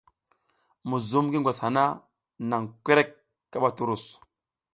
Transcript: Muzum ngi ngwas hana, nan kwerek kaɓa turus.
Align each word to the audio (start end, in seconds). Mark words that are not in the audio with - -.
Muzum 0.89 1.25
ngi 1.27 1.37
ngwas 1.39 1.59
hana, 1.63 1.85
nan 2.49 2.63
kwerek 2.83 3.09
kaɓa 3.51 3.69
turus. 3.75 4.05